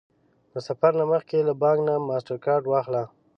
د 0.53 0.55
سفر 0.67 0.91
نه 0.99 1.05
مخکې 1.13 1.37
له 1.47 1.53
بانک 1.61 1.79
نه 1.87 1.93
ماسټرکارډ 2.09 2.63
واخله 2.67 3.03